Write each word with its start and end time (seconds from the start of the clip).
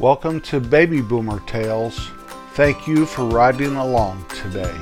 Welcome 0.00 0.40
to 0.42 0.60
Baby 0.60 1.00
Boomer 1.00 1.40
Tales. 1.40 2.12
Thank 2.52 2.86
you 2.86 3.04
for 3.04 3.24
riding 3.24 3.74
along 3.74 4.24
today. 4.28 4.72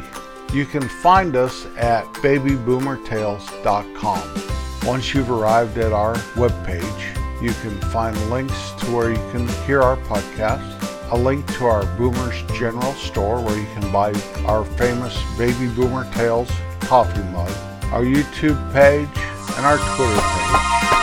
You 0.53 0.67
can 0.67 0.87
find 0.87 1.37
us 1.37 1.65
at 1.78 2.05
babyboomertales.com. 2.17 4.87
Once 4.87 5.15
you've 5.15 5.31
arrived 5.31 5.79
at 5.79 5.94
our 5.94 6.17
webpage, 6.34 7.42
you 7.42 7.49
can 7.63 7.81
find 7.91 8.14
links 8.29 8.73
to 8.80 8.95
where 8.95 9.09
you 9.09 9.16
can 9.33 9.48
hear 9.65 9.80
our 9.80 9.97
podcast, 9.97 11.11
a 11.11 11.17
link 11.17 11.46
to 11.55 11.64
our 11.64 11.87
Boomers 11.96 12.43
General 12.53 12.93
Store 12.93 13.41
where 13.41 13.59
you 13.59 13.67
can 13.73 13.91
buy 13.91 14.12
our 14.45 14.67
famous 14.67 15.19
Baby 15.39 15.69
Boomer 15.69 16.05
Tales 16.12 16.51
coffee 16.80 17.23
mug, 17.33 17.51
our 17.85 18.03
YouTube 18.03 18.71
page, 18.75 19.09
and 19.57 19.64
our 19.64 19.79
Twitter 19.96 20.21
page 20.21 20.96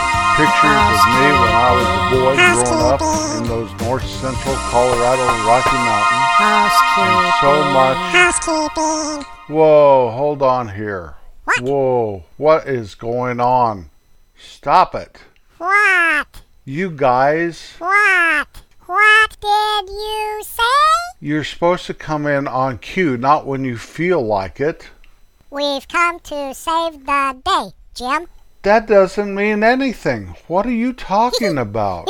pictures 0.44 0.76
of 0.76 1.08
me 1.08 1.28
when 1.40 1.52
I 1.56 1.70
was 1.72 1.88
a 1.88 2.00
boy 2.12 2.32
growing 2.36 2.82
up 2.92 3.00
in 3.38 3.48
those 3.48 3.72
north 3.80 4.04
central 4.06 4.54
Colorado 4.68 5.24
Rocky 5.48 5.72
Mountains. 5.72 6.74
And 6.96 7.32
so 7.40 7.64
much. 7.72 7.96
Housekeeping. 8.12 9.24
Whoa, 9.48 10.10
hold 10.10 10.42
on 10.42 10.68
here. 10.68 11.14
What? 11.44 11.60
Whoa, 11.62 12.24
what 12.36 12.68
is 12.68 12.94
going 12.94 13.40
on? 13.40 13.88
Stop 14.36 14.94
it. 14.94 15.16
What? 15.58 16.42
You 16.66 16.90
guys, 16.90 17.72
What? 17.78 18.48
What 18.86 19.36
did 19.40 19.88
you 19.88 20.42
say? 20.44 20.62
you're 21.20 21.44
supposed 21.44 21.86
to 21.86 21.94
come 21.94 22.26
in 22.26 22.46
on 22.46 22.76
cue, 22.78 23.16
not 23.16 23.46
when 23.46 23.64
you 23.64 23.78
feel 23.78 24.20
like 24.20 24.60
it. 24.60 24.90
We've 25.50 25.88
come 25.88 26.20
to 26.20 26.52
save 26.52 27.06
the 27.06 27.40
day, 27.44 27.70
Jim. 27.94 28.26
That 28.64 28.86
doesn't 28.86 29.34
mean 29.34 29.62
anything. 29.62 30.34
What 30.46 30.64
are 30.64 30.70
you 30.72 30.94
talking 30.94 31.58
about? 31.58 32.08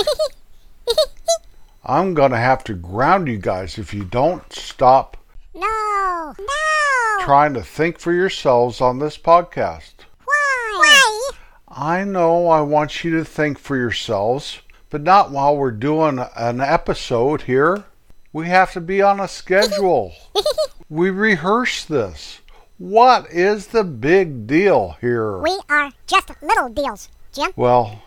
I'm 1.85 2.15
gonna 2.15 2.39
have 2.39 2.63
to 2.65 2.75
ground 2.75 3.27
you 3.27 3.39
guys 3.39 3.77
if 3.77 3.93
you 3.93 4.05
don't 4.05 4.51
stop 4.53 5.17
No. 5.53 6.33
No. 6.39 7.25
trying 7.25 7.55
to 7.55 7.63
think 7.63 7.99
for 7.99 8.13
yourselves 8.13 8.81
on 8.81 9.01
this 9.01 9.19
podcast. 9.19 9.95
Why? 10.25 10.75
Why? 10.79 11.31
I 11.69 12.05
know 12.05 12.47
I 12.49 12.61
want 12.61 13.03
you 13.03 13.19
to 13.19 13.25
think 13.25 13.59
for 13.59 13.77
yourselves, 13.77 14.61
but 14.91 15.03
not 15.03 15.33
while 15.33 15.57
we're 15.57 15.73
doing 15.73 16.21
an 16.37 16.61
episode 16.61 17.43
here. 17.43 17.85
We 18.33 18.47
have 18.47 18.73
to 18.75 18.81
be 18.81 19.03
on 19.03 19.19
a 19.19 19.27
schedule. 19.27 20.15
we 20.89 21.11
rehearse 21.11 21.85
this. 21.85 22.41
What 22.85 23.31
is 23.31 23.69
the 23.69 23.83
big 23.83 24.47
deal 24.47 24.99
here? 25.01 25.39
We 25.39 25.59
are 25.71 25.91
just 26.07 26.31
little 26.43 26.69
deals, 26.69 27.09
Jim. 27.33 27.51
Well, 27.57 28.03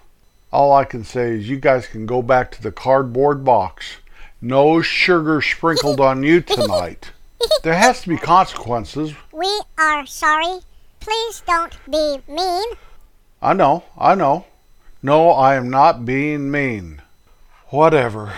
all 0.53 0.71
I 0.71 0.83
can 0.83 1.03
say 1.03 1.31
is 1.31 1.49
you 1.49 1.57
guys 1.57 1.87
can 1.87 2.05
go 2.05 2.21
back 2.21 2.51
to 2.51 2.61
the 2.61 2.71
cardboard 2.71 3.43
box. 3.43 3.97
No 4.39 4.83
sugar 4.83 5.41
sprinkled 5.41 5.99
on 5.99 6.21
you 6.21 6.41
tonight. 6.41 7.09
There 7.63 7.73
has 7.73 8.01
to 8.01 8.09
be 8.09 8.17
consequences. 8.17 9.15
We 9.31 9.49
are 9.79 10.05
sorry. 10.05 10.59
Please 10.99 11.41
don't 11.47 11.75
be 11.89 12.19
mean. 12.31 12.67
I 13.41 13.53
know, 13.53 13.83
I 13.97 14.13
know. 14.13 14.45
No, 15.01 15.31
I 15.31 15.55
am 15.55 15.71
not 15.71 16.05
being 16.05 16.51
mean. 16.51 17.01
Whatever. 17.69 18.31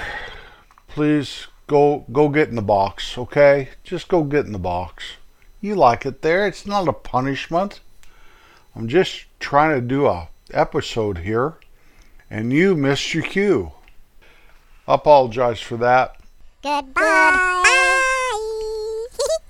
Please 0.88 1.48
go 1.68 2.06
go 2.14 2.30
get 2.30 2.48
in 2.48 2.56
the 2.56 2.62
box, 2.62 3.18
okay? 3.18 3.72
Just 3.84 4.08
go 4.08 4.24
get 4.24 4.46
in 4.46 4.54
the 4.54 4.58
box. 4.58 5.18
You 5.62 5.76
like 5.76 6.06
it 6.06 6.22
there. 6.22 6.48
It's 6.48 6.66
not 6.66 6.88
a 6.88 6.94
punishment. 6.94 7.82
I'm 8.76 8.88
just 8.88 9.26
trying 9.40 9.76
to 9.76 9.86
do 9.86 10.08
a 10.08 10.30
episode 10.52 11.20
here 11.20 11.56
and 12.30 12.54
you 12.54 12.76
missed 12.76 13.14
your 13.14 13.24
cue. 13.24 13.72
I 14.88 14.96
apologize 14.96 15.60
for 15.60 15.78
that. 15.78 16.16
Goodbye. 16.64 17.66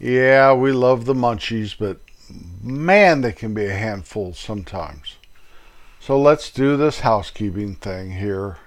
Yeah, 0.02 0.54
we 0.54 0.72
love 0.72 1.04
the 1.04 1.14
munchies, 1.14 1.76
but 1.78 2.00
man, 2.64 3.20
they 3.20 3.34
can 3.34 3.54
be 3.54 3.66
a 3.66 3.74
handful 3.74 4.34
sometimes. 4.34 5.18
So 6.00 6.18
let's 6.18 6.50
do 6.50 6.78
this 6.78 7.02
housekeeping 7.02 7.76
thing 7.76 8.14
here. 8.14 8.60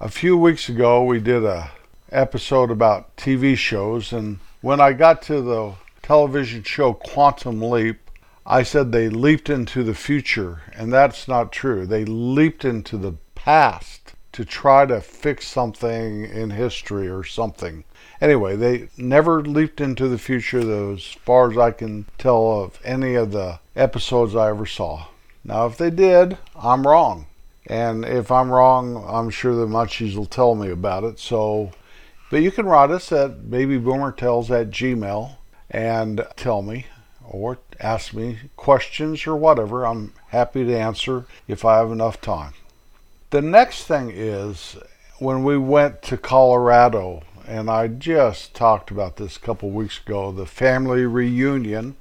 A 0.00 0.08
few 0.08 0.34
weeks 0.34 0.70
ago, 0.70 1.04
we 1.04 1.20
did 1.20 1.44
a 1.44 1.72
episode 2.10 2.70
about 2.70 3.14
TV 3.18 3.54
shows, 3.54 4.14
and 4.14 4.38
when 4.62 4.80
I 4.80 4.94
got 4.94 5.20
to 5.22 5.42
the 5.42 5.74
television 6.02 6.62
show 6.64 6.92
Quantum 6.92 7.62
Leap, 7.62 8.10
I 8.44 8.64
said 8.64 8.90
they 8.90 9.08
leaped 9.08 9.48
into 9.48 9.84
the 9.84 9.94
future, 9.94 10.62
and 10.74 10.92
that's 10.92 11.28
not 11.28 11.52
true. 11.52 11.86
They 11.86 12.04
leaped 12.04 12.64
into 12.64 12.96
the 12.96 13.14
past 13.36 14.14
to 14.32 14.44
try 14.44 14.86
to 14.86 15.00
fix 15.00 15.46
something 15.46 16.24
in 16.24 16.50
history 16.50 17.08
or 17.08 17.22
something. 17.22 17.84
Anyway, 18.20 18.56
they 18.56 18.88
never 18.96 19.42
leaped 19.42 19.80
into 19.80 20.08
the 20.08 20.18
future, 20.18 20.64
though, 20.64 20.94
as 20.94 21.04
far 21.04 21.50
as 21.50 21.58
I 21.58 21.70
can 21.70 22.06
tell, 22.18 22.62
of 22.62 22.80
any 22.84 23.14
of 23.14 23.30
the 23.30 23.60
episodes 23.76 24.34
I 24.34 24.48
ever 24.48 24.66
saw. 24.66 25.06
Now, 25.44 25.66
if 25.66 25.76
they 25.76 25.90
did, 25.90 26.38
I'm 26.56 26.86
wrong. 26.86 27.26
And 27.66 28.04
if 28.04 28.30
I'm 28.30 28.50
wrong, 28.50 29.04
I'm 29.06 29.30
sure 29.30 29.54
the 29.54 29.66
munchies 29.66 30.16
will 30.16 30.26
tell 30.26 30.54
me 30.54 30.70
about 30.70 31.04
it. 31.04 31.18
So, 31.18 31.72
but 32.30 32.42
you 32.42 32.50
can 32.50 32.66
write 32.66 32.90
us 32.90 33.12
at 33.12 33.42
babyboomertales 33.42 34.50
at 34.50 34.70
gmail 34.70 35.36
and 35.70 36.26
tell 36.36 36.62
me 36.62 36.86
or 37.24 37.58
ask 37.80 38.12
me 38.12 38.38
questions 38.56 39.26
or 39.26 39.36
whatever. 39.36 39.84
I'm 39.84 40.12
happy 40.28 40.64
to 40.64 40.78
answer 40.78 41.26
if 41.48 41.64
I 41.64 41.78
have 41.78 41.90
enough 41.90 42.20
time. 42.20 42.54
The 43.30 43.42
next 43.42 43.84
thing 43.84 44.10
is 44.12 44.76
when 45.18 45.44
we 45.44 45.56
went 45.56 46.02
to 46.02 46.16
Colorado, 46.16 47.22
and 47.46 47.70
I 47.70 47.88
just 47.88 48.54
talked 48.54 48.90
about 48.90 49.16
this 49.16 49.36
a 49.36 49.40
couple 49.40 49.70
weeks 49.70 49.98
ago, 49.98 50.32
the 50.32 50.46
family 50.46 51.06
reunion. 51.06 51.96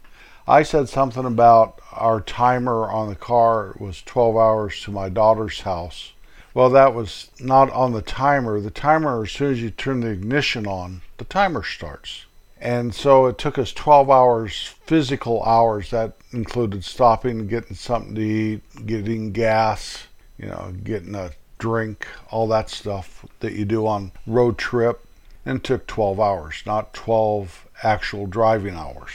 I 0.48 0.64
said 0.64 0.90
something 0.90 1.26
about 1.26 1.80
our 1.92 2.20
timer 2.20 2.90
on 2.90 3.10
the 3.10 3.16
car 3.16 3.76
was 3.80 4.02
12 4.02 4.36
hours 4.36 4.82
to 4.82 4.92
my 4.92 5.08
daughter's 5.08 5.62
house. 5.62 6.12
Well, 6.54 6.70
that 6.72 6.94
was 6.94 7.30
not 7.40 7.70
on 7.70 7.94
the 7.94 8.02
timer. 8.02 8.60
The 8.60 8.72
timer, 8.72 9.24
as 9.24 9.32
soon 9.32 9.54
as 9.54 9.62
you 9.62 9.70
turn 9.70 10.02
the 10.02 10.10
ignition 10.10 10.68
on, 10.68 11.02
the 11.18 11.24
timer 11.24 11.64
starts. 11.64 12.26
And 12.62 12.94
so 12.94 13.26
it 13.26 13.40
took 13.40 13.58
us 13.58 13.74
12 13.74 14.12
hours, 14.12 14.76
physical 14.86 15.44
hours. 15.44 15.90
That 15.90 16.14
included 16.32 16.86
stopping 16.86 17.48
getting 17.48 17.76
something 17.76 18.14
to 18.14 18.22
eat, 18.22 18.86
getting 18.86 19.32
gas, 19.32 20.06
you 20.38 20.46
know, 20.46 20.72
getting 20.84 21.16
a 21.16 21.32
drink, 21.58 22.08
all 22.30 22.48
that 22.50 22.70
stuff 22.70 23.26
that 23.40 23.54
you 23.54 23.66
do 23.66 23.88
on 23.88 24.12
road 24.28 24.60
trip. 24.60 25.04
And 25.44 25.58
it 25.58 25.64
took 25.64 25.88
12 25.88 26.20
hours, 26.20 26.62
not 26.68 26.94
12 26.94 27.68
actual 27.82 28.28
driving 28.28 28.76
hours. 28.76 29.12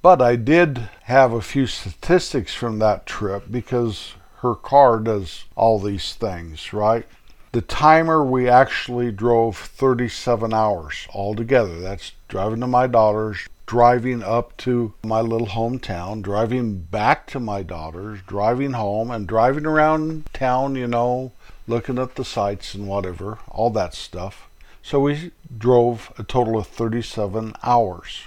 But 0.00 0.22
I 0.22 0.36
did 0.36 0.88
have 1.02 1.32
a 1.32 1.42
few 1.42 1.66
statistics 1.66 2.54
from 2.54 2.78
that 2.78 3.06
trip 3.06 3.46
because 3.50 4.14
her 4.36 4.54
car 4.54 5.00
does 5.00 5.46
all 5.56 5.80
these 5.80 6.14
things, 6.14 6.72
right? 6.72 7.06
The 7.52 7.62
timer, 7.62 8.22
we 8.22 8.46
actually 8.46 9.10
drove 9.10 9.56
37 9.56 10.52
hours 10.52 11.08
altogether. 11.14 11.80
That's 11.80 12.12
driving 12.28 12.60
to 12.60 12.66
my 12.66 12.86
daughter's, 12.86 13.48
driving 13.64 14.22
up 14.22 14.54
to 14.58 14.92
my 15.02 15.22
little 15.22 15.46
hometown, 15.46 16.20
driving 16.20 16.80
back 16.80 17.26
to 17.28 17.40
my 17.40 17.62
daughter's, 17.62 18.20
driving 18.26 18.72
home, 18.72 19.10
and 19.10 19.26
driving 19.26 19.64
around 19.64 20.26
town, 20.34 20.76
you 20.76 20.86
know, 20.86 21.32
looking 21.66 21.98
at 21.98 22.16
the 22.16 22.24
sights 22.24 22.74
and 22.74 22.86
whatever, 22.86 23.38
all 23.48 23.70
that 23.70 23.94
stuff. 23.94 24.48
So 24.82 25.00
we 25.00 25.32
drove 25.56 26.12
a 26.18 26.24
total 26.24 26.58
of 26.58 26.66
37 26.66 27.54
hours. 27.62 28.24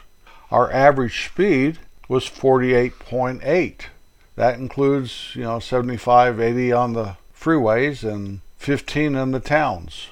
Our 0.50 0.72
average 0.72 1.26
speed 1.26 1.78
was 2.08 2.26
48.8. 2.26 3.82
That 4.36 4.58
includes, 4.58 5.36
you 5.36 5.44
know, 5.44 5.60
75, 5.60 6.40
80 6.40 6.72
on 6.72 6.94
the 6.94 7.18
freeways 7.36 8.04
and 8.04 8.42
15 8.62 9.16
in 9.16 9.32
the 9.32 9.40
towns. 9.40 10.10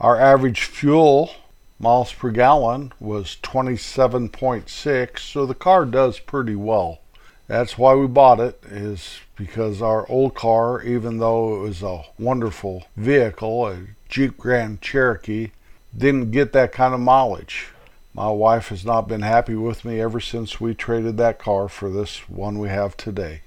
Our 0.00 0.18
average 0.20 0.64
fuel 0.64 1.30
miles 1.78 2.12
per 2.12 2.30
gallon 2.30 2.92
was 2.98 3.36
27.6, 3.40 5.18
so 5.20 5.46
the 5.46 5.54
car 5.54 5.84
does 5.84 6.18
pretty 6.18 6.56
well. 6.56 6.98
That's 7.46 7.78
why 7.78 7.94
we 7.94 8.08
bought 8.08 8.40
it 8.40 8.60
is 8.64 9.20
because 9.36 9.80
our 9.80 10.10
old 10.10 10.34
car, 10.34 10.82
even 10.82 11.18
though 11.18 11.54
it 11.54 11.60
was 11.60 11.84
a 11.84 12.02
wonderful 12.18 12.82
vehicle, 12.96 13.68
a 13.68 13.82
Jeep 14.08 14.38
Grand 14.38 14.82
Cherokee, 14.82 15.52
didn't 15.96 16.32
get 16.32 16.52
that 16.52 16.72
kind 16.72 16.94
of 16.94 17.00
mileage. 17.00 17.68
My 18.12 18.28
wife 18.28 18.70
has 18.70 18.84
not 18.84 19.06
been 19.06 19.22
happy 19.22 19.54
with 19.54 19.84
me 19.84 20.00
ever 20.00 20.18
since 20.18 20.60
we 20.60 20.74
traded 20.74 21.16
that 21.18 21.38
car 21.38 21.68
for 21.68 21.88
this 21.88 22.28
one 22.28 22.58
we 22.58 22.70
have 22.70 22.96
today. 22.96 23.42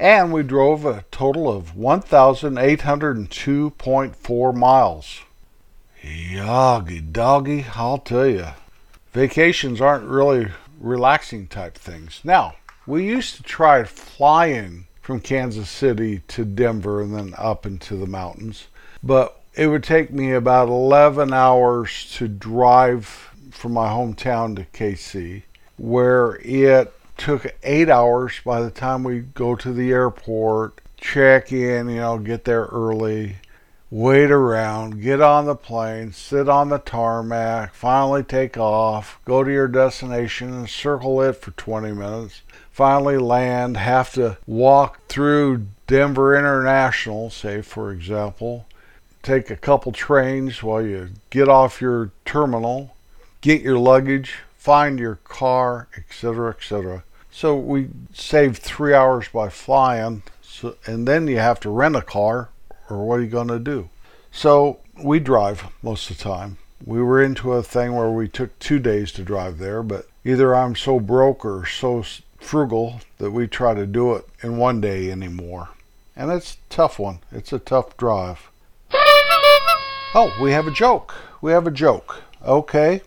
And 0.00 0.32
we 0.32 0.42
drove 0.42 0.84
a 0.86 1.04
total 1.10 1.54
of 1.54 1.76
1,802.4 1.76 4.54
miles. 4.54 5.20
Yoggy 6.02 7.02
doggy, 7.02 7.66
I'll 7.74 7.98
tell 7.98 8.26
you. 8.26 8.46
Vacations 9.12 9.78
aren't 9.78 10.08
really 10.08 10.48
relaxing 10.80 11.48
type 11.48 11.76
things. 11.76 12.22
Now, 12.24 12.54
we 12.86 13.04
used 13.04 13.36
to 13.36 13.42
try 13.42 13.84
flying 13.84 14.86
from 15.02 15.20
Kansas 15.20 15.68
City 15.68 16.22
to 16.28 16.46
Denver 16.46 17.02
and 17.02 17.14
then 17.14 17.34
up 17.36 17.66
into 17.66 17.96
the 17.96 18.06
mountains, 18.06 18.68
but 19.02 19.42
it 19.54 19.66
would 19.66 19.84
take 19.84 20.10
me 20.10 20.32
about 20.32 20.68
11 20.68 21.34
hours 21.34 22.10
to 22.14 22.26
drive 22.26 23.34
from 23.50 23.74
my 23.74 23.88
hometown 23.88 24.56
to 24.56 24.64
KC, 24.72 25.42
where 25.76 26.40
it 26.42 26.90
took 27.20 27.54
eight 27.62 27.90
hours 27.90 28.40
by 28.46 28.62
the 28.62 28.70
time 28.70 29.04
we 29.04 29.20
go 29.20 29.54
to 29.54 29.74
the 29.74 29.92
airport, 29.92 30.80
check 30.96 31.52
in, 31.52 31.90
you 31.90 31.96
know, 31.96 32.18
get 32.18 32.46
there 32.46 32.64
early, 32.64 33.36
wait 33.90 34.30
around, 34.30 35.02
get 35.02 35.20
on 35.20 35.44
the 35.44 35.54
plane, 35.54 36.12
sit 36.12 36.48
on 36.48 36.70
the 36.70 36.78
tarmac, 36.78 37.74
finally 37.74 38.22
take 38.22 38.56
off, 38.56 39.20
go 39.26 39.44
to 39.44 39.52
your 39.52 39.68
destination 39.68 40.54
and 40.54 40.70
circle 40.70 41.20
it 41.20 41.34
for 41.34 41.50
20 41.50 41.92
minutes, 41.92 42.40
finally 42.72 43.18
land, 43.18 43.76
have 43.76 44.10
to 44.10 44.38
walk 44.46 45.06
through 45.08 45.66
Denver 45.86 46.34
International, 46.34 47.28
say 47.28 47.60
for 47.60 47.92
example, 47.92 48.66
take 49.22 49.50
a 49.50 49.56
couple 49.56 49.92
trains 49.92 50.62
while 50.62 50.80
you 50.80 51.10
get 51.28 51.50
off 51.50 51.82
your 51.82 52.12
terminal, 52.24 52.96
get 53.42 53.60
your 53.60 53.78
luggage, 53.78 54.38
find 54.56 54.98
your 54.98 55.16
car, 55.16 55.86
etc., 55.98 56.50
etc. 56.50 57.04
So 57.32 57.56
we 57.56 57.88
saved 58.12 58.58
three 58.58 58.94
hours 58.94 59.28
by 59.28 59.48
flying, 59.48 60.22
so, 60.42 60.76
and 60.86 61.06
then 61.06 61.28
you 61.28 61.38
have 61.38 61.60
to 61.60 61.70
rent 61.70 61.96
a 61.96 62.02
car 62.02 62.50
or 62.90 63.04
what 63.04 63.20
are 63.20 63.22
you 63.22 63.28
going 63.28 63.48
to 63.48 63.58
do? 63.58 63.88
So 64.32 64.80
we 65.02 65.20
drive 65.20 65.64
most 65.82 66.10
of 66.10 66.18
the 66.18 66.22
time. 66.22 66.58
We 66.84 67.02
were 67.02 67.22
into 67.22 67.52
a 67.52 67.62
thing 67.62 67.94
where 67.94 68.10
we 68.10 68.28
took 68.28 68.58
two 68.58 68.78
days 68.78 69.12
to 69.12 69.22
drive 69.22 69.58
there, 69.58 69.82
but 69.82 70.06
either 70.24 70.54
I'm 70.54 70.74
so 70.74 70.98
broke 70.98 71.44
or 71.44 71.66
so 71.66 72.04
frugal 72.38 73.00
that 73.18 73.30
we 73.30 73.46
try 73.46 73.74
to 73.74 73.86
do 73.86 74.14
it 74.14 74.26
in 74.42 74.56
one 74.56 74.80
day 74.80 75.10
anymore. 75.10 75.68
And 76.16 76.30
it's 76.30 76.54
a 76.54 76.74
tough 76.74 76.98
one. 76.98 77.20
It's 77.30 77.52
a 77.52 77.58
tough 77.58 77.96
drive. 77.96 78.50
Oh, 80.12 80.36
we 80.40 80.52
have 80.52 80.66
a 80.66 80.72
joke. 80.72 81.14
We 81.40 81.52
have 81.52 81.66
a 81.66 81.70
joke. 81.70 82.22
Okay. 82.44 83.02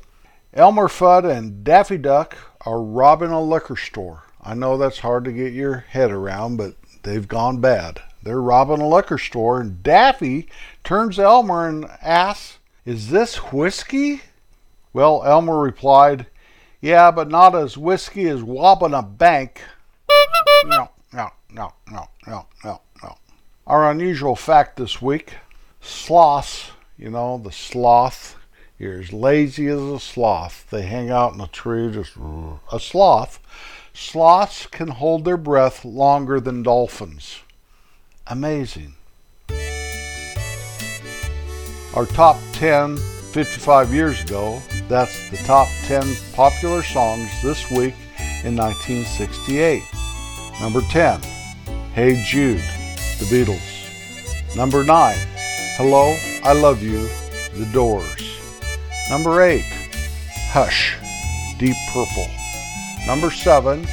Elmer 0.53 0.87
Fudd 0.87 1.29
and 1.29 1.63
Daffy 1.63 1.97
Duck 1.97 2.37
are 2.65 2.81
robbing 2.81 3.31
a 3.31 3.41
liquor 3.41 3.75
store. 3.75 4.23
I 4.41 4.53
know 4.53 4.77
that's 4.77 4.99
hard 4.99 5.25
to 5.25 5.31
get 5.31 5.53
your 5.53 5.85
head 5.89 6.11
around, 6.11 6.57
but 6.57 6.75
they've 7.03 7.27
gone 7.27 7.59
bad. 7.59 8.01
They're 8.21 8.41
robbing 8.41 8.81
a 8.81 8.87
liquor 8.87 9.17
store, 9.17 9.59
and 9.59 9.83
Daffy 9.83 10.47
turns 10.83 11.17
to 11.17 11.23
Elmer 11.23 11.67
and 11.67 11.85
asks, 12.01 12.59
Is 12.85 13.09
this 13.09 13.51
whiskey? 13.51 14.21
Well, 14.93 15.23
Elmer 15.23 15.59
replied, 15.59 16.27
Yeah, 16.81 17.11
but 17.11 17.29
not 17.29 17.55
as 17.55 17.77
whiskey 17.77 18.27
as 18.29 18.41
robbing 18.41 18.93
a 18.93 19.01
bank. 19.01 19.61
No, 20.65 20.89
no, 21.11 21.29
no, 21.51 21.73
no, 21.91 22.07
no, 22.25 22.47
no, 22.63 22.81
no. 23.03 23.17
Our 23.67 23.91
unusual 23.91 24.35
fact 24.35 24.77
this 24.77 25.01
week 25.01 25.35
sloths, 25.83 26.71
you 26.97 27.09
know, 27.09 27.37
the 27.37 27.51
sloth, 27.51 28.37
you're 28.77 28.99
as 28.99 29.13
lazy 29.13 29.67
as 29.67 29.79
a 29.79 29.99
sloth. 29.99 30.67
They 30.69 30.83
hang 30.83 31.09
out 31.09 31.33
in 31.33 31.41
a 31.41 31.47
tree, 31.47 31.91
just 31.91 32.15
a 32.71 32.79
sloth. 32.79 33.39
Sloths 33.93 34.65
can 34.67 34.87
hold 34.89 35.23
their 35.25 35.37
breath 35.37 35.85
longer 35.85 36.39
than 36.39 36.63
dolphins. 36.63 37.39
Amazing. 38.27 38.95
Our 41.95 42.07
top 42.07 42.37
10 42.53 42.97
55 43.33 43.93
years 43.93 44.21
ago, 44.21 44.61
that's 44.87 45.29
the 45.31 45.37
top 45.37 45.67
10 45.85 46.03
popular 46.33 46.83
songs 46.83 47.29
this 47.41 47.69
week 47.71 47.95
in 48.43 48.55
1968. 48.55 49.81
Number 50.61 50.81
10, 50.81 51.19
Hey 51.93 52.23
Jude, 52.27 52.61
The 53.19 53.25
Beatles. 53.25 54.55
Number 54.55 54.83
9, 54.83 55.15
Hello, 55.77 56.15
I 56.43 56.53
Love 56.53 56.83
You, 56.83 57.07
The 57.55 57.65
Doors. 57.73 58.12
Number 59.13 59.43
8, 59.43 59.61
Hush, 60.53 60.97
Deep 61.59 61.75
Purple. 61.93 62.27
Number 63.05 63.29
7, 63.29 63.85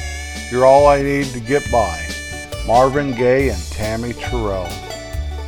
You're 0.49 0.65
All 0.65 0.87
I 0.87 1.03
Need 1.03 1.27
to 1.27 1.39
Get 1.39 1.61
By, 1.71 2.07
Marvin 2.65 3.11
Gaye 3.11 3.49
and 3.49 3.61
Tammi 3.65 4.13
Terrell. 4.13 4.67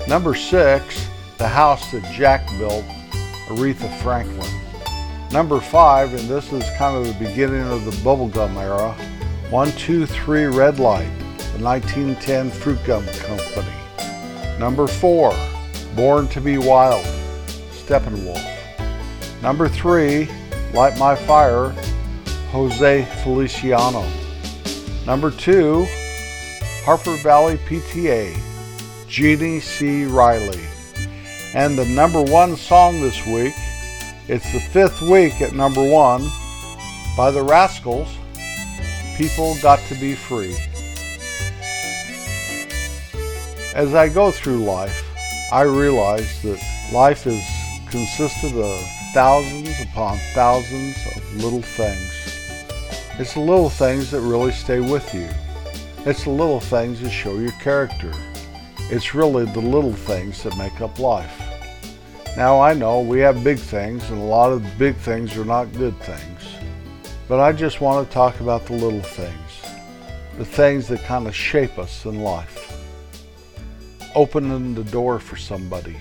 Number 0.08 0.36
6, 0.36 1.08
The 1.40 1.48
House 1.48 1.92
That 1.92 2.04
Jack 2.14 2.48
Built, 2.60 2.86
Aretha 3.48 3.92
Franklin. 4.04 4.48
Number 5.32 5.60
5, 5.60 6.14
and 6.14 6.30
this 6.30 6.54
is 6.54 6.64
kind 6.78 6.96
of 6.96 7.08
the 7.08 7.26
beginning 7.26 7.64
of 7.64 7.84
the 7.84 7.98
bubblegum 8.04 8.56
era, 8.58 8.92
123 9.50 10.46
Red 10.46 10.78
Light, 10.78 11.10
the 11.58 11.64
1910 11.64 12.52
Fruit 12.52 12.78
Gum 12.86 13.04
Company. 13.08 13.74
Number 14.60 14.86
4, 14.86 15.34
Born 15.96 16.28
to 16.28 16.40
Be 16.40 16.60
Wild, 16.60 17.04
Steppenwolf. 17.72 18.53
Number 19.44 19.68
3, 19.68 20.30
Light 20.74 20.98
My 20.98 21.18
Fire, 21.18 21.76
Jose 22.52 23.04
Feliciano. 23.24 24.10
Number 25.06 25.32
2, 25.32 25.86
Harper 26.86 27.18
Valley 27.18 27.58
PTA, 27.58 28.38
Jeannie 29.10 29.60
C. 29.60 30.06
Riley. 30.06 30.62
And 31.54 31.78
the 31.78 31.84
number 31.88 32.22
one 32.22 32.56
song 32.56 33.02
this 33.02 33.18
week, 33.28 33.54
it's 34.30 34.50
the 34.54 34.62
fifth 34.62 35.02
week 35.02 35.42
at 35.42 35.52
number 35.52 35.84
one 35.84 36.26
by 37.18 37.30
the 37.30 37.44
Rascals, 37.44 38.08
People 39.18 39.58
Got 39.62 39.80
to 39.90 39.96
Be 39.96 40.16
Free. 40.16 40.56
As 43.76 43.94
I 43.94 44.08
go 44.08 44.32
through 44.32 44.64
life, 44.64 45.06
I 45.52 45.64
realize 45.64 46.42
that 46.44 46.64
life 46.94 47.28
is 47.28 47.44
consisted 47.90 48.58
of 48.58 49.03
thousands 49.14 49.80
upon 49.80 50.18
thousands 50.34 50.98
of 51.16 51.36
little 51.36 51.62
things. 51.62 52.12
It's 53.20 53.36
the 53.36 53.42
little 53.42 53.70
things 53.70 54.10
that 54.10 54.22
really 54.22 54.52
stay 54.52 54.80
with 54.80 55.14
you. 55.14 55.30
It's 56.04 56.24
the 56.24 56.32
little 56.32 56.60
things 56.60 57.00
that 57.02 57.12
show 57.12 57.38
your 57.38 57.52
character. 57.54 58.12
It's 58.90 59.14
really 59.14 59.46
the 59.46 59.62
little 59.62 59.94
things 59.94 60.42
that 60.42 60.58
make 60.58 60.82
up 60.82 60.98
life. 60.98 61.40
Now 62.36 62.60
I 62.60 62.74
know 62.74 63.02
we 63.02 63.20
have 63.20 63.44
big 63.44 63.60
things 63.60 64.10
and 64.10 64.20
a 64.20 64.26
lot 64.26 64.52
of 64.52 64.66
big 64.80 64.96
things 64.96 65.38
are 65.38 65.46
not 65.46 65.72
good 65.74 65.96
things. 66.00 66.42
But 67.28 67.40
I 67.40 67.52
just 67.52 67.82
want 67.82 68.08
to 68.08 68.12
talk 68.12 68.40
about 68.40 68.66
the 68.66 68.74
little 68.74 69.04
things. 69.04 69.62
The 70.40 70.46
things 70.46 70.88
that 70.88 71.04
kind 71.04 71.28
of 71.28 71.36
shape 71.36 71.78
us 71.78 72.06
in 72.06 72.24
life. 72.24 72.84
Opening 74.16 74.74
the 74.74 74.86
door 74.86 75.20
for 75.20 75.36
somebody. 75.36 75.98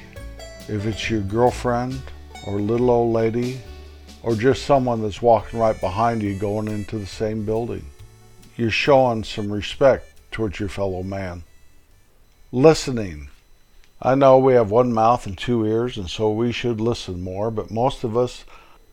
If 0.66 0.86
it's 0.86 1.10
your 1.10 1.20
girlfriend 1.20 2.00
or 2.46 2.60
little 2.60 2.90
old 2.90 3.12
lady 3.12 3.60
or 4.22 4.34
just 4.34 4.64
someone 4.64 5.02
that's 5.02 5.22
walking 5.22 5.58
right 5.58 5.80
behind 5.80 6.22
you 6.22 6.34
going 6.34 6.68
into 6.68 6.98
the 6.98 7.06
same 7.06 7.44
building. 7.44 7.84
You're 8.56 8.70
showing 8.70 9.24
some 9.24 9.52
respect 9.52 10.12
towards 10.30 10.60
your 10.60 10.68
fellow 10.68 11.02
man. 11.02 11.42
Listening. 12.52 13.28
I 14.00 14.14
know 14.14 14.38
we 14.38 14.54
have 14.54 14.70
one 14.70 14.92
mouth 14.92 15.26
and 15.26 15.38
two 15.38 15.64
ears, 15.64 15.96
and 15.96 16.10
so 16.10 16.30
we 16.30 16.52
should 16.52 16.80
listen 16.80 17.22
more, 17.22 17.50
but 17.50 17.70
most 17.70 18.04
of 18.04 18.16
us, 18.16 18.44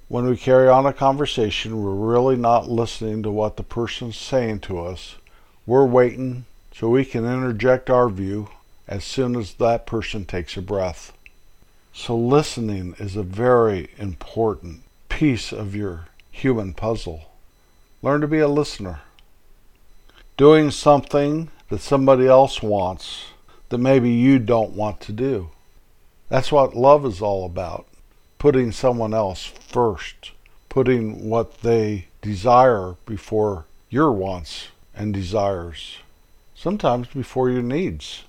when 0.07 0.25
we 0.25 0.37
carry 0.37 0.69
on 0.69 0.85
a 0.85 0.93
conversation, 0.93 1.83
we're 1.83 1.91
really 1.91 2.35
not 2.35 2.69
listening 2.69 3.23
to 3.23 3.31
what 3.31 3.57
the 3.57 3.63
person's 3.63 4.17
saying 4.17 4.59
to 4.61 4.79
us. 4.79 5.15
We're 5.65 5.85
waiting 5.85 6.45
so 6.73 6.89
we 6.89 7.05
can 7.05 7.25
interject 7.25 7.89
our 7.89 8.09
view 8.09 8.49
as 8.87 9.03
soon 9.03 9.35
as 9.35 9.55
that 9.55 9.85
person 9.85 10.25
takes 10.25 10.57
a 10.57 10.61
breath. 10.61 11.11
So, 11.93 12.15
listening 12.15 12.95
is 12.99 13.15
a 13.15 13.23
very 13.23 13.89
important 13.97 14.83
piece 15.09 15.51
of 15.51 15.75
your 15.75 16.07
human 16.31 16.73
puzzle. 16.73 17.31
Learn 18.01 18.21
to 18.21 18.27
be 18.27 18.39
a 18.39 18.47
listener. 18.47 19.01
Doing 20.37 20.71
something 20.71 21.49
that 21.69 21.81
somebody 21.81 22.27
else 22.27 22.61
wants 22.61 23.25
that 23.69 23.77
maybe 23.77 24.09
you 24.09 24.39
don't 24.39 24.71
want 24.71 24.99
to 25.01 25.11
do. 25.11 25.49
That's 26.29 26.51
what 26.51 26.75
love 26.75 27.05
is 27.05 27.21
all 27.21 27.45
about. 27.45 27.87
Putting 28.37 28.71
someone 28.71 29.13
else 29.13 29.45
first, 29.45 30.31
putting 30.69 31.29
what 31.29 31.61
they 31.61 32.07
desire 32.21 32.95
before 33.05 33.65
your 33.89 34.11
wants 34.11 34.69
and 34.95 35.13
desires, 35.13 35.97
sometimes 36.55 37.07
before 37.07 37.49
your 37.49 37.63
needs. 37.63 38.23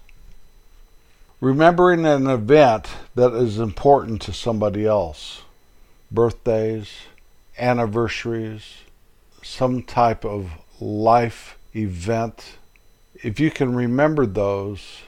Remembering 1.41 2.05
an 2.05 2.27
event 2.27 2.87
that 3.15 3.33
is 3.33 3.59
important 3.59 4.21
to 4.21 4.33
somebody 4.33 4.85
else 4.85 5.41
birthdays, 6.11 6.91
anniversaries, 7.59 8.75
some 9.43 9.83
type 9.83 10.23
of 10.23 10.51
life 10.83 11.57
event. 11.75 12.59
If 13.15 13.41
you 13.41 13.51
can 13.51 13.75
remember 13.75 14.27
those, 14.27 14.99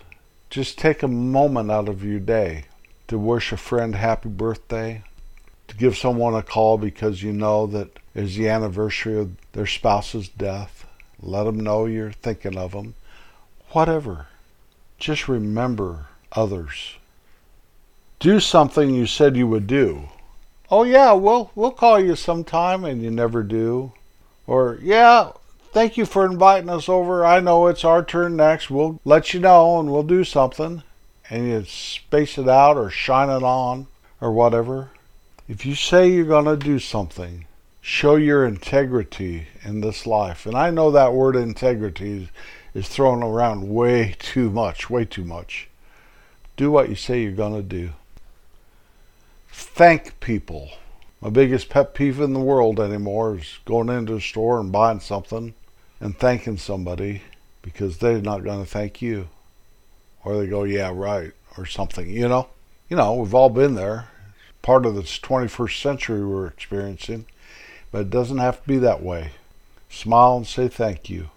just 0.48 0.78
take 0.78 1.02
a 1.02 1.08
moment 1.08 1.70
out 1.70 1.86
of 1.86 2.02
your 2.02 2.20
day 2.20 2.64
to 3.08 3.18
wish 3.18 3.52
a 3.52 3.58
friend 3.58 3.94
happy 3.94 4.30
birthday, 4.30 5.04
to 5.68 5.76
give 5.76 5.98
someone 5.98 6.34
a 6.34 6.42
call 6.42 6.78
because 6.78 7.22
you 7.22 7.34
know 7.34 7.66
that 7.66 7.98
is 8.14 8.36
the 8.36 8.48
anniversary 8.48 9.18
of 9.18 9.32
their 9.52 9.66
spouse's 9.66 10.30
death. 10.30 10.86
Let 11.20 11.44
them 11.44 11.60
know 11.60 11.84
you're 11.84 12.10
thinking 12.10 12.56
of 12.56 12.72
them. 12.72 12.94
Whatever. 13.72 14.28
Just 14.98 15.28
remember 15.28 16.06
others. 16.32 16.96
Do 18.18 18.40
something 18.40 18.94
you 18.94 19.06
said 19.06 19.36
you 19.36 19.46
would 19.48 19.66
do. 19.66 20.08
Oh 20.70 20.84
yeah, 20.84 21.12
we'll 21.12 21.50
we'll 21.54 21.70
call 21.70 22.00
you 22.00 22.16
sometime 22.16 22.84
and 22.84 23.02
you 23.02 23.10
never 23.10 23.42
do. 23.42 23.92
Or 24.46 24.78
yeah, 24.80 25.32
thank 25.72 25.96
you 25.96 26.06
for 26.06 26.24
inviting 26.24 26.70
us 26.70 26.88
over. 26.88 27.24
I 27.24 27.40
know 27.40 27.66
it's 27.66 27.84
our 27.84 28.04
turn 28.04 28.36
next. 28.36 28.70
We'll 28.70 29.00
let 29.04 29.34
you 29.34 29.40
know 29.40 29.80
and 29.80 29.90
we'll 29.90 30.02
do 30.02 30.24
something. 30.24 30.82
And 31.28 31.48
you 31.48 31.64
space 31.64 32.38
it 32.38 32.48
out 32.48 32.76
or 32.76 32.90
shine 32.90 33.30
it 33.30 33.42
on 33.42 33.86
or 34.20 34.32
whatever. 34.32 34.90
If 35.48 35.66
you 35.66 35.74
say 35.74 36.08
you're 36.08 36.24
going 36.24 36.44
to 36.44 36.56
do 36.56 36.78
something, 36.78 37.46
show 37.80 38.16
your 38.16 38.46
integrity 38.46 39.48
in 39.64 39.80
this 39.80 40.06
life. 40.06 40.46
And 40.46 40.56
I 40.56 40.70
know 40.70 40.90
that 40.90 41.12
word 41.12 41.36
integrity 41.36 42.22
is, 42.22 42.28
is 42.74 42.88
thrown 42.88 43.22
around 43.22 43.68
way 43.68 44.14
too 44.18 44.50
much, 44.50 44.88
way 44.88 45.04
too 45.04 45.24
much. 45.24 45.68
Do 46.56 46.70
what 46.70 46.88
you 46.88 46.94
say 46.94 47.22
you're 47.22 47.32
going 47.32 47.54
to 47.54 47.62
do. 47.62 47.90
Thank 49.48 50.20
people. 50.20 50.70
My 51.20 51.30
biggest 51.30 51.68
pet 51.68 51.94
peeve 51.94 52.20
in 52.20 52.32
the 52.32 52.40
world 52.40 52.80
anymore 52.80 53.36
is 53.36 53.58
going 53.64 53.88
into 53.88 54.16
a 54.16 54.20
store 54.20 54.58
and 54.58 54.72
buying 54.72 55.00
something 55.00 55.54
and 56.00 56.18
thanking 56.18 56.58
somebody 56.58 57.22
because 57.62 57.98
they're 57.98 58.20
not 58.20 58.44
going 58.44 58.62
to 58.62 58.68
thank 58.68 59.00
you. 59.00 59.28
Or 60.24 60.36
they 60.36 60.46
go, 60.46 60.64
yeah, 60.64 60.90
right, 60.92 61.32
or 61.56 61.66
something, 61.66 62.10
you 62.10 62.28
know? 62.28 62.48
You 62.88 62.96
know, 62.96 63.14
we've 63.14 63.34
all 63.34 63.50
been 63.50 63.74
there. 63.74 64.08
Part 64.62 64.84
of 64.84 64.94
this 64.94 65.18
21st 65.18 65.80
century 65.80 66.24
we're 66.24 66.46
experiencing, 66.46 67.26
but 67.90 68.02
it 68.02 68.10
doesn't 68.10 68.38
have 68.38 68.62
to 68.62 68.68
be 68.68 68.78
that 68.78 69.02
way. 69.02 69.32
Smile 69.88 70.36
and 70.38 70.46
say 70.46 70.68
thank 70.68 71.08
you. 71.08 71.30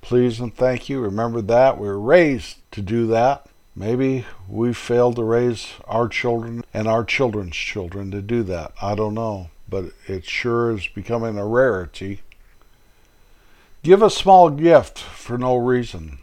Please 0.00 0.40
and 0.40 0.54
thank 0.54 0.88
you. 0.88 1.00
Remember 1.00 1.40
that. 1.42 1.78
We 1.78 1.88
were 1.88 2.00
raised 2.00 2.58
to 2.72 2.80
do 2.80 3.06
that. 3.08 3.46
Maybe 3.78 4.24
we 4.48 4.72
failed 4.72 5.16
to 5.16 5.24
raise 5.24 5.74
our 5.84 6.08
children 6.08 6.64
and 6.72 6.88
our 6.88 7.04
children's 7.04 7.56
children 7.56 8.10
to 8.10 8.22
do 8.22 8.42
that. 8.44 8.72
I 8.80 8.94
don't 8.94 9.12
know. 9.12 9.50
But 9.68 9.86
it 10.06 10.24
sure 10.24 10.70
is 10.70 10.86
becoming 10.86 11.36
a 11.36 11.44
rarity. 11.44 12.20
Give 13.82 14.00
a 14.00 14.08
small 14.08 14.48
gift 14.48 14.98
for 14.98 15.36
no 15.36 15.56
reason. 15.56 16.18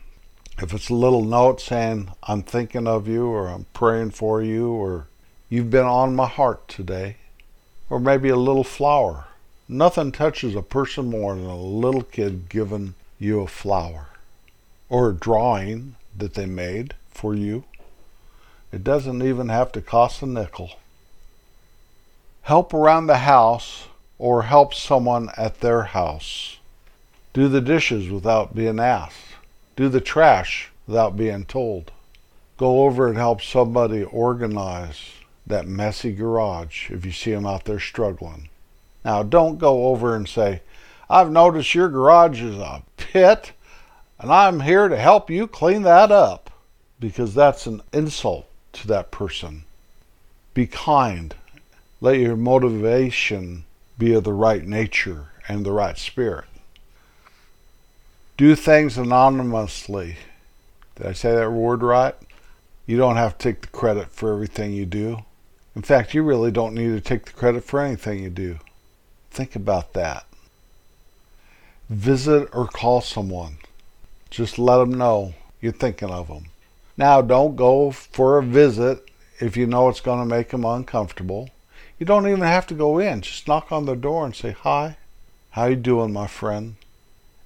If 0.57 0.73
it's 0.73 0.89
a 0.89 0.95
little 0.95 1.23
note 1.23 1.61
saying, 1.61 2.09
I'm 2.23 2.41
thinking 2.41 2.87
of 2.87 3.07
you, 3.07 3.27
or 3.27 3.47
I'm 3.47 3.65
praying 3.73 4.11
for 4.11 4.41
you, 4.41 4.71
or 4.71 5.07
you've 5.47 5.69
been 5.69 5.85
on 5.85 6.15
my 6.15 6.27
heart 6.27 6.67
today, 6.67 7.17
or 7.89 7.99
maybe 7.99 8.29
a 8.29 8.35
little 8.35 8.63
flower. 8.63 9.27
Nothing 9.67 10.11
touches 10.11 10.55
a 10.55 10.61
person 10.61 11.09
more 11.09 11.35
than 11.35 11.45
a 11.45 11.55
little 11.55 12.03
kid 12.03 12.49
giving 12.49 12.95
you 13.19 13.41
a 13.41 13.47
flower, 13.47 14.07
or 14.89 15.09
a 15.09 15.15
drawing 15.15 15.95
that 16.17 16.33
they 16.33 16.45
made 16.45 16.95
for 17.23 17.33
you. 17.33 17.63
It 18.73 18.83
doesn't 18.83 19.21
even 19.21 19.47
have 19.47 19.71
to 19.71 19.81
cost 19.81 20.21
a 20.21 20.25
nickel. 20.25 20.71
Help 22.41 22.73
around 22.73 23.07
the 23.07 23.19
house 23.19 23.87
or 24.19 24.43
help 24.43 24.73
someone 24.73 25.29
at 25.37 25.61
their 25.61 25.83
house. 25.83 26.57
Do 27.31 27.47
the 27.47 27.61
dishes 27.61 28.09
without 28.09 28.53
being 28.53 28.77
asked. 28.77 29.37
Do 29.77 29.87
the 29.87 30.01
trash 30.01 30.69
without 30.85 31.15
being 31.15 31.45
told. 31.45 31.93
Go 32.57 32.83
over 32.83 33.07
and 33.07 33.15
help 33.15 33.41
somebody 33.41 34.03
organize 34.03 35.11
that 35.47 35.65
messy 35.65 36.11
garage 36.11 36.91
if 36.91 37.05
you 37.05 37.13
see 37.13 37.31
them 37.31 37.45
out 37.45 37.63
there 37.63 37.79
struggling. 37.79 38.49
Now, 39.05 39.23
don't 39.23 39.59
go 39.59 39.87
over 39.87 40.13
and 40.13 40.27
say, 40.27 40.61
I've 41.09 41.31
noticed 41.31 41.73
your 41.73 41.87
garage 41.87 42.41
is 42.41 42.57
a 42.57 42.83
pit, 42.97 43.53
and 44.19 44.29
I'm 44.29 44.59
here 44.59 44.89
to 44.89 44.97
help 44.97 45.29
you 45.29 45.47
clean 45.47 45.83
that 45.83 46.11
up 46.11 46.49
because 47.03 47.33
that's 47.33 47.65
an 47.65 47.81
insult 47.91 48.47
to 48.71 48.87
that 48.87 49.11
person. 49.11 49.65
Be 50.53 50.65
kind. 50.65 51.35
Let 51.99 52.17
your 52.17 52.37
motivation 52.37 53.65
be 53.97 54.13
of 54.13 54.23
the 54.23 54.31
right 54.31 54.65
nature 54.65 55.25
and 55.49 55.65
the 55.65 55.73
right 55.73 55.97
spirit. 55.97 56.45
Do 58.37 58.55
things 58.55 58.97
anonymously. 58.97 60.15
Did 60.95 61.07
I 61.07 61.11
say 61.11 61.35
that 61.35 61.51
word 61.51 61.83
right? 61.83 62.15
You 62.87 62.95
don't 62.95 63.17
have 63.17 63.37
to 63.37 63.43
take 63.49 63.59
the 63.63 63.67
credit 63.67 64.07
for 64.07 64.31
everything 64.31 64.71
you 64.71 64.85
do. 64.85 65.25
In 65.75 65.81
fact, 65.81 66.13
you 66.13 66.23
really 66.23 66.51
don't 66.51 66.73
need 66.73 66.87
to 66.87 67.01
take 67.01 67.25
the 67.25 67.33
credit 67.33 67.65
for 67.65 67.81
anything 67.81 68.23
you 68.23 68.29
do. 68.29 68.59
Think 69.29 69.57
about 69.57 69.91
that. 69.91 70.25
Visit 71.89 72.47
or 72.53 72.65
call 72.65 73.01
someone. 73.01 73.57
Just 74.29 74.57
let 74.57 74.77
them 74.77 74.93
know 74.93 75.33
you're 75.59 75.73
thinking 75.73 76.09
of 76.09 76.29
them. 76.29 76.45
Now, 76.95 77.21
don't 77.21 77.55
go 77.55 77.91
for 77.91 78.37
a 78.37 78.43
visit 78.43 79.09
if 79.39 79.57
you 79.57 79.65
know 79.65 79.89
it's 79.89 80.01
going 80.01 80.19
to 80.19 80.35
make 80.35 80.49
them 80.49 80.63
uncomfortable. 80.63 81.49
You 81.97 82.05
don't 82.05 82.27
even 82.27 82.41
have 82.41 82.67
to 82.67 82.73
go 82.73 82.99
in. 82.99 83.21
Just 83.21 83.47
knock 83.47 83.71
on 83.71 83.85
the 83.85 83.95
door 83.95 84.25
and 84.25 84.35
say, 84.35 84.51
"Hi, 84.51 84.97
how 85.51 85.65
you 85.65 85.75
doing, 85.75 86.13
my 86.13 86.27
friend?" 86.27 86.75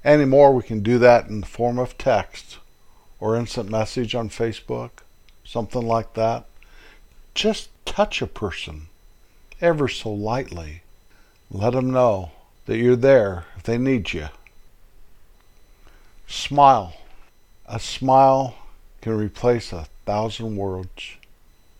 Anymore, 0.04 0.54
we 0.54 0.63
can 0.63 0.82
do 0.82 1.00
that 1.00 1.27
in 1.27 1.42
the 1.42 1.48
form 1.48 1.80
of 1.80 1.98
text 1.98 2.58
or 3.20 3.36
instant 3.36 3.70
message 3.70 4.16
on 4.16 4.30
Facebook, 4.30 4.92
something 5.44 5.86
like 5.86 6.13
that. 6.13 6.46
Just 7.34 7.70
touch 7.86 8.22
a 8.22 8.27
person 8.27 8.88
ever 9.62 9.88
so 9.88 10.12
lightly. 10.12 10.82
Let 11.50 11.74
them 11.74 11.92
know 11.92 12.32
that 12.66 12.77
you're 12.77 12.96
there 12.96 13.46
if 13.56 13.63
they 13.63 13.77
need 13.77 14.13
you. 14.13 14.27
Smile. 16.27 16.94
A 17.66 17.80
smile 17.80 18.56
can 19.08 19.18
replace 19.18 19.72
a 19.72 19.88
thousand 20.06 20.58
words. 20.58 21.16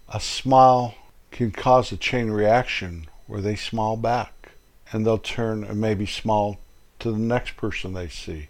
A 0.08 0.18
smile 0.18 0.96
can 1.30 1.52
cause 1.52 1.92
a 1.92 1.98
chain 1.98 2.32
reaction 2.32 3.06
where 3.26 3.42
they 3.42 3.58
smile 3.58 3.98
back 3.98 4.54
and 4.94 5.06
they'll 5.06 5.18
turn 5.18 5.66
and 5.66 5.82
maybe 5.82 6.06
smile 6.06 6.58
to 7.00 7.12
the 7.12 7.18
next 7.18 7.58
person 7.58 7.94
they 7.94 8.08
see. 8.08 8.48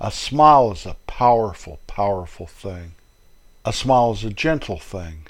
A 0.00 0.10
smile 0.10 0.72
is 0.72 0.86
a 0.86 0.96
powerful, 1.06 1.80
powerful 1.86 2.46
thing. 2.46 2.92
A 3.66 3.74
smile 3.74 4.12
is 4.12 4.24
a 4.24 4.30
gentle 4.30 4.78
thing. 4.78 5.26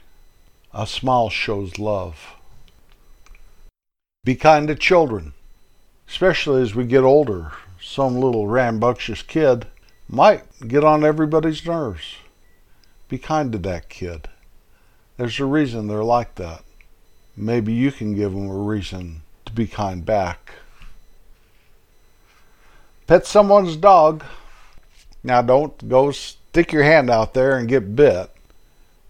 A 0.72 0.86
smile 0.86 1.30
shows 1.30 1.80
love. 1.80 2.36
Be 4.22 4.36
kind 4.36 4.68
to 4.68 4.76
children, 4.76 5.32
especially 6.08 6.62
as 6.62 6.76
we 6.76 6.84
get 6.84 7.02
older. 7.02 7.50
Some 7.82 8.20
little 8.20 8.46
rambunctious 8.46 9.22
kid 9.22 9.66
might 10.08 10.44
get 10.68 10.84
on 10.84 11.02
everybody's 11.02 11.66
nerves. 11.66 12.18
Be 13.08 13.18
kind 13.18 13.50
to 13.52 13.58
that 13.58 13.88
kid. 13.88 14.28
There's 15.16 15.40
a 15.40 15.46
reason 15.46 15.86
they're 15.86 16.04
like 16.04 16.34
that. 16.36 16.62
Maybe 17.36 17.72
you 17.72 17.90
can 17.90 18.14
give 18.14 18.32
them 18.32 18.48
a 18.48 18.54
reason 18.54 19.22
to 19.46 19.52
be 19.52 19.66
kind 19.66 20.04
back. 20.04 20.52
Pet 23.06 23.26
someone's 23.26 23.76
dog. 23.76 24.24
Now 25.24 25.40
don't 25.40 25.88
go 25.88 26.10
stick 26.10 26.72
your 26.72 26.82
hand 26.82 27.08
out 27.08 27.34
there 27.34 27.56
and 27.56 27.68
get 27.68 27.96
bit. 27.96 28.30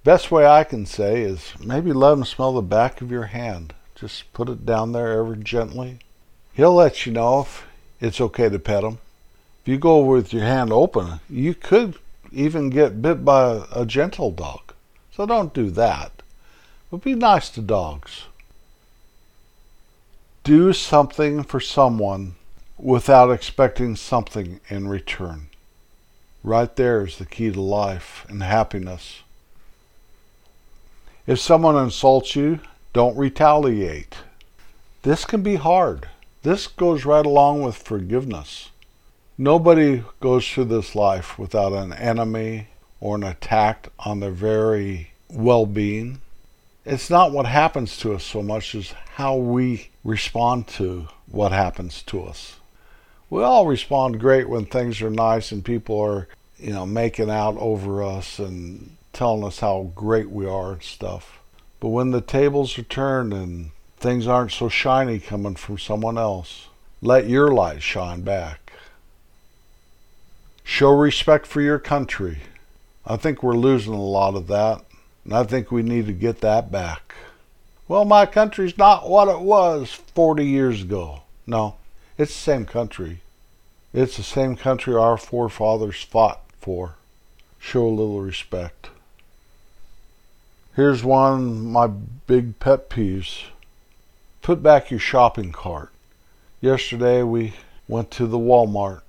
Best 0.05 0.31
way 0.31 0.47
I 0.47 0.65
can 0.65 0.87
say 0.87 1.23
is 1.23 1.53
maybe 1.63 1.93
let 1.93 2.13
him 2.13 2.25
smell 2.25 2.53
the 2.53 2.63
back 2.63 3.01
of 3.01 3.11
your 3.11 3.25
hand. 3.25 3.75
Just 3.95 4.33
put 4.33 4.49
it 4.49 4.65
down 4.65 4.93
there 4.93 5.19
ever 5.19 5.35
gently. 5.35 5.99
He'll 6.55 6.75
let 6.75 7.05
you 7.05 7.13
know 7.13 7.41
if 7.41 7.67
it's 8.01 8.21
okay 8.21 8.49
to 8.49 8.59
pet 8.59 8.85
him. 8.85 8.99
If 9.63 9.69
you 9.69 9.79
go 9.79 9.99
with 9.99 10.33
your 10.33 10.45
hand 10.45 10.73
open, 10.73 11.21
you 11.29 11.55
could 11.55 11.97
even 12.33 12.71
get 12.71 13.03
bit 13.03 13.25
by 13.25 13.65
a 13.75 13.85
gentle 13.87 14.31
dog. 14.31 14.73
So 15.15 15.27
don't 15.27 15.55
do 15.55 15.71
that. 15.71 16.23
But 16.91 17.03
be 17.03 17.15
nice 17.15 17.51
to 17.51 17.61
dogs. 17.61 18.25
Do 20.45 20.73
something 20.73 21.43
for 21.43 21.61
someone 21.61 22.37
without 22.79 23.31
expecting 23.31 23.97
something 23.97 24.61
in 24.69 24.89
return. 24.89 25.49
Right 26.45 26.75
there 26.77 27.05
is 27.05 27.19
the 27.19 27.27
key 27.27 27.51
to 27.51 27.61
life 27.61 28.25
and 28.29 28.43
happiness. 28.43 29.23
If 31.27 31.41
someone 31.41 31.77
insults 31.77 32.37
you, 32.37 32.61
don't 32.93 33.19
retaliate. 33.19 34.17
This 35.03 35.25
can 35.25 35.43
be 35.43 35.57
hard. 35.57 36.09
This 36.43 36.67
goes 36.67 37.05
right 37.05 37.27
along 37.27 37.63
with 37.63 37.77
forgiveness. 37.77 38.71
Nobody 39.41 40.03
goes 40.19 40.51
through 40.51 40.65
this 40.65 40.97
life 40.97 41.39
without 41.39 41.73
an 41.73 41.93
enemy 41.93 42.67
or 43.01 43.15
an 43.15 43.23
attack 43.23 43.87
on 44.01 44.19
their 44.19 44.33
very 44.33 45.13
well 45.31 45.65
being. 45.65 46.21
It's 46.85 47.09
not 47.09 47.31
what 47.31 47.47
happens 47.47 47.97
to 47.99 48.15
us 48.15 48.25
so 48.25 48.43
much 48.43 48.75
as 48.75 48.95
how 49.15 49.37
we 49.37 49.91
respond 50.03 50.67
to 50.69 51.07
what 51.31 51.53
happens 51.53 52.03
to 52.05 52.25
us. 52.25 52.57
We 53.31 53.45
all 53.45 53.69
respond 53.69 54.19
great 54.19 54.49
when 54.49 54.67
things 54.67 55.01
are 55.03 55.11
nice 55.11 55.53
and 55.53 55.65
people 55.65 56.01
are, 56.01 56.27
you 56.59 56.73
know, 56.73 56.85
making 56.85 57.31
out 57.31 57.57
over 57.59 58.03
us 58.03 58.41
and 58.41 58.97
telling 59.13 59.45
us 59.45 59.61
how 59.61 59.93
great 59.95 60.31
we 60.31 60.49
are 60.49 60.73
and 60.73 60.83
stuff. 60.83 61.39
But 61.79 61.91
when 61.91 62.11
the 62.11 62.21
tables 62.21 62.77
are 62.77 62.83
turned 62.83 63.33
and 63.33 63.71
things 63.99 64.27
aren't 64.27 64.51
so 64.51 64.69
shiny 64.69 65.21
coming 65.21 65.55
from 65.55 65.79
someone 65.79 66.19
else, 66.19 66.67
let 67.01 67.29
your 67.29 67.53
light 67.53 67.85
shine 67.85 68.23
back. 68.23 68.68
Show 70.71 70.91
respect 70.91 71.47
for 71.47 71.63
your 71.63 71.79
country. 71.79 72.41
I 73.07 73.17
think 73.17 73.43
we're 73.43 73.57
losing 73.57 73.95
a 73.95 74.03
lot 74.03 74.35
of 74.35 74.49
that 74.49 74.85
And 75.25 75.33
I 75.33 75.43
think 75.45 75.73
we 75.73 75.83
need 75.83 76.05
to 76.07 76.13
get 76.13 76.43
that 76.43 76.71
back. 76.71 77.15
Well, 77.89 78.05
my 78.05 78.27
country's 78.27 78.77
not 78.77 79.09
what 79.09 79.29
it 79.29 79.41
was 79.41 79.91
40 80.15 80.45
years 80.45 80.83
ago. 80.83 81.23
No, 81.47 81.77
it's 82.19 82.35
the 82.35 82.39
same 82.39 82.67
country. 82.67 83.23
It's 83.95 84.19
the 84.19 84.23
same 84.23 84.57
country 84.57 84.95
our 84.95 85.17
forefathers 85.17 86.03
fought 86.03 86.43
for. 86.61 86.97
Show 87.59 87.87
a 87.87 87.89
little 87.89 88.21
respect. 88.21 88.91
Here's 90.77 91.03
one 91.03 91.65
my 91.65 91.87
big 91.87 92.61
pet 92.61 92.91
peeves. 92.91 93.45
Put 94.43 94.63
back 94.63 94.91
your 94.91 95.01
shopping 95.01 95.51
cart. 95.51 95.91
Yesterday 96.61 97.23
we 97.23 97.55
went 97.89 98.11
to 98.13 98.27
the 98.27 98.39
Walmart. 98.39 99.01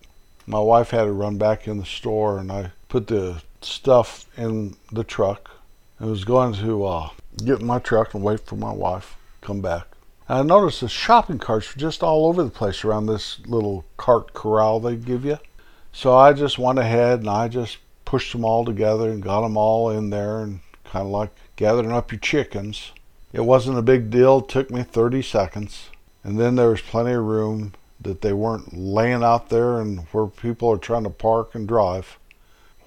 My 0.49 0.59
wife 0.59 0.89
had 0.89 1.03
to 1.03 1.11
run 1.11 1.37
back 1.37 1.67
in 1.67 1.77
the 1.77 1.85
store 1.85 2.39
and 2.39 2.51
I 2.51 2.71
put 2.87 3.05
the 3.05 3.43
stuff 3.61 4.25
in 4.35 4.77
the 4.91 5.03
truck. 5.03 5.51
I 5.99 6.05
was 6.05 6.23
going 6.23 6.55
to 6.55 6.85
uh, 6.85 7.09
get 7.45 7.59
in 7.59 7.67
my 7.67 7.77
truck 7.77 8.15
and 8.15 8.23
wait 8.23 8.39
for 8.39 8.55
my 8.55 8.73
wife 8.73 9.15
come 9.41 9.61
back. 9.61 9.85
And 10.27 10.39
I 10.39 10.41
noticed 10.41 10.81
the 10.81 10.89
shopping 10.89 11.37
carts 11.37 11.75
were 11.75 11.79
just 11.79 12.01
all 12.01 12.25
over 12.25 12.41
the 12.41 12.49
place 12.49 12.83
around 12.83 13.05
this 13.05 13.39
little 13.45 13.85
cart 13.97 14.33
corral 14.33 14.79
they 14.79 14.95
give 14.95 15.23
you. 15.23 15.37
So 15.91 16.17
I 16.17 16.33
just 16.33 16.57
went 16.57 16.79
ahead 16.79 17.19
and 17.19 17.29
I 17.29 17.47
just 17.47 17.77
pushed 18.03 18.31
them 18.31 18.43
all 18.43 18.65
together 18.65 19.11
and 19.11 19.21
got 19.21 19.41
them 19.41 19.55
all 19.55 19.91
in 19.91 20.09
there 20.09 20.41
and 20.41 20.61
kind 20.83 21.05
of 21.05 21.11
like 21.11 21.29
gathering 21.57 21.91
up 21.91 22.11
your 22.11 22.19
chickens. 22.19 22.91
It 23.31 23.41
wasn't 23.41 23.77
a 23.77 23.83
big 23.83 24.09
deal. 24.09 24.39
It 24.39 24.47
took 24.47 24.71
me 24.71 24.81
30 24.81 25.21
seconds. 25.21 25.89
And 26.23 26.39
then 26.39 26.55
there 26.55 26.71
was 26.71 26.81
plenty 26.81 27.11
of 27.11 27.23
room 27.23 27.73
that 28.01 28.21
they 28.21 28.33
weren't 28.33 28.77
laying 28.77 29.23
out 29.23 29.49
there 29.49 29.79
and 29.79 29.99
where 30.11 30.27
people 30.27 30.69
are 30.69 30.77
trying 30.77 31.03
to 31.03 31.09
park 31.09 31.55
and 31.55 31.67
drive. 31.67 32.17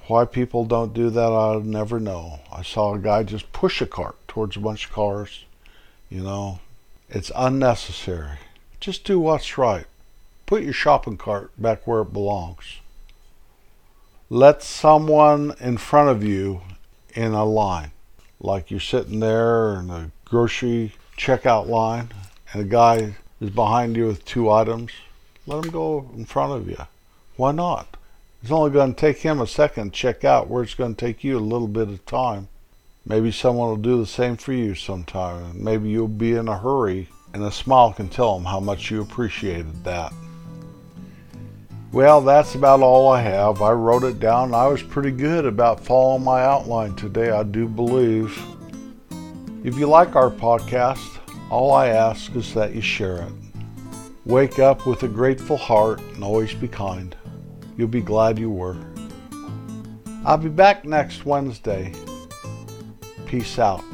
Why 0.06 0.24
people 0.24 0.64
don't 0.64 0.94
do 0.94 1.10
that, 1.10 1.32
I'll 1.32 1.60
never 1.60 2.00
know. 2.00 2.40
I 2.50 2.62
saw 2.62 2.94
a 2.94 2.98
guy 2.98 3.22
just 3.22 3.52
push 3.52 3.80
a 3.80 3.86
cart 3.86 4.16
towards 4.26 4.56
a 4.56 4.60
bunch 4.60 4.86
of 4.86 4.92
cars. 4.92 5.44
You 6.10 6.22
know, 6.22 6.60
it's 7.08 7.30
unnecessary. 7.36 8.38
Just 8.80 9.04
do 9.04 9.20
what's 9.20 9.56
right. 9.56 9.86
Put 10.46 10.62
your 10.62 10.72
shopping 10.72 11.16
cart 11.16 11.52
back 11.56 11.86
where 11.86 12.02
it 12.02 12.12
belongs. 12.12 12.80
Let 14.28 14.62
someone 14.62 15.54
in 15.60 15.76
front 15.76 16.08
of 16.08 16.24
you 16.24 16.62
in 17.14 17.32
a 17.32 17.44
line, 17.44 17.92
like 18.40 18.70
you're 18.70 18.80
sitting 18.80 19.20
there 19.20 19.78
in 19.78 19.90
a 19.90 20.10
grocery 20.24 20.94
checkout 21.16 21.68
line, 21.68 22.08
and 22.52 22.62
a 22.62 22.64
guy 22.64 23.16
is 23.42 23.50
behind 23.50 23.96
you 23.96 24.06
with 24.06 24.24
two 24.24 24.50
items. 24.50 24.92
Let 25.46 25.64
him 25.64 25.70
go 25.72 26.10
in 26.14 26.24
front 26.24 26.52
of 26.52 26.68
you. 26.68 26.78
Why 27.36 27.52
not? 27.52 27.96
It's 28.42 28.52
only 28.52 28.70
going 28.70 28.94
to 28.94 29.00
take 29.00 29.18
him 29.18 29.40
a 29.40 29.46
second 29.46 29.92
to 29.92 29.98
check 29.98 30.24
out 30.24 30.48
where 30.48 30.62
it's 30.62 30.74
going 30.74 30.94
to 30.94 31.06
take 31.06 31.24
you 31.24 31.38
a 31.38 31.40
little 31.40 31.68
bit 31.68 31.88
of 31.88 32.06
time. 32.06 32.48
Maybe 33.04 33.32
someone 33.32 33.68
will 33.68 33.76
do 33.76 33.98
the 33.98 34.06
same 34.06 34.36
for 34.36 34.52
you 34.52 34.74
sometime. 34.74 35.62
Maybe 35.62 35.90
you'll 35.90 36.06
be 36.06 36.32
in 36.34 36.46
a 36.46 36.58
hurry 36.58 37.08
and 37.34 37.42
a 37.42 37.50
smile 37.50 37.92
can 37.92 38.08
tell 38.08 38.36
them 38.36 38.44
how 38.44 38.60
much 38.60 38.90
you 38.90 39.02
appreciated 39.02 39.84
that. 39.84 40.12
Well, 41.90 42.20
that's 42.20 42.54
about 42.54 42.80
all 42.80 43.10
I 43.10 43.20
have. 43.22 43.60
I 43.60 43.72
wrote 43.72 44.04
it 44.04 44.20
down. 44.20 44.54
I 44.54 44.66
was 44.68 44.82
pretty 44.82 45.10
good 45.10 45.44
about 45.44 45.84
following 45.84 46.24
my 46.24 46.42
outline 46.42 46.94
today, 46.94 47.30
I 47.30 47.42
do 47.42 47.66
believe. 47.68 48.40
If 49.64 49.76
you 49.76 49.86
like 49.86 50.16
our 50.16 50.30
podcast, 50.30 51.18
all 51.52 51.74
I 51.74 51.88
ask 51.88 52.34
is 52.34 52.54
that 52.54 52.74
you 52.74 52.80
share 52.80 53.16
it. 53.16 53.32
Wake 54.24 54.58
up 54.58 54.86
with 54.86 55.02
a 55.02 55.08
grateful 55.08 55.58
heart 55.58 56.00
and 56.14 56.24
always 56.24 56.54
be 56.54 56.66
kind. 56.66 57.14
You'll 57.76 57.88
be 57.88 58.00
glad 58.00 58.38
you 58.38 58.48
were. 58.48 58.78
I'll 60.24 60.38
be 60.38 60.48
back 60.48 60.86
next 60.86 61.26
Wednesday. 61.26 61.92
Peace 63.26 63.58
out. 63.58 63.84